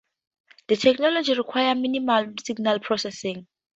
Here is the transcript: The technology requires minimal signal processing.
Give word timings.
The 0.69 0.77
technology 0.77 1.35
requires 1.35 1.77
minimal 1.77 2.33
signal 2.43 2.79
processing. 2.79 3.45